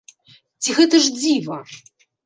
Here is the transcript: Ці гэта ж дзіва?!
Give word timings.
Ці 0.63 0.77
гэта 0.79 1.03
ж 1.05 1.15
дзіва?! 1.21 1.59